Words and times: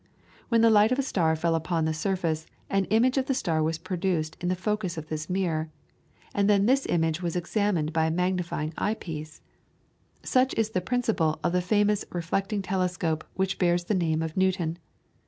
When 0.49 0.61
the 0.61 0.71
light 0.71 0.91
of 0.91 0.97
a 0.97 1.03
star 1.03 1.35
fell 1.35 1.53
upon 1.53 1.85
the 1.85 1.93
surface, 1.93 2.47
an 2.71 2.85
image 2.85 3.19
of 3.19 3.27
the 3.27 3.35
star 3.35 3.61
was 3.61 3.77
produced 3.77 4.35
in 4.41 4.49
the 4.49 4.55
focus 4.55 4.97
of 4.97 5.09
this 5.09 5.29
mirror, 5.29 5.69
and 6.33 6.49
then 6.49 6.65
this 6.65 6.87
image 6.87 7.21
was 7.21 7.35
examined 7.35 7.93
by 7.93 8.05
a 8.07 8.09
magnifying 8.09 8.73
eye 8.79 8.95
piece. 8.95 9.41
Such 10.23 10.55
is 10.55 10.71
the 10.71 10.81
principle 10.81 11.39
of 11.43 11.51
the 11.53 11.61
famous 11.61 12.03
reflecting 12.11 12.63
telescope 12.63 13.23
which 13.35 13.59
bears 13.59 13.83
the 13.83 13.93
name 13.93 14.23
of 14.23 14.35
Newton. 14.35 14.79